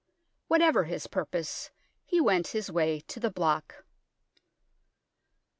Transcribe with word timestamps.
Whatever 0.47 0.85
his 0.85 1.05
purpose, 1.05 1.69
he 2.07 2.19
went 2.19 2.47
his 2.57 2.71
way 2.71 3.01
to 3.01 3.19
the 3.19 3.29
block. 3.29 3.83